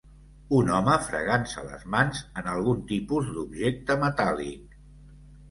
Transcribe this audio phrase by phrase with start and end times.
[0.59, 4.75] Un home fregant-se les mans en algun tipus d'objecte metàl·lic